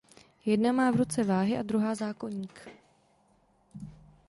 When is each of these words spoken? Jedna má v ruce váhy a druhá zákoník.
Jedna 0.45 0.71
má 0.71 0.91
v 0.91 0.95
ruce 0.95 1.23
váhy 1.23 1.57
a 1.57 1.61
druhá 1.63 1.95
zákoník. 1.95 2.69